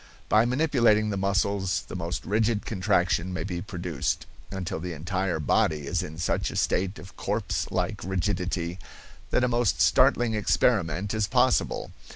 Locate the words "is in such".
5.85-6.49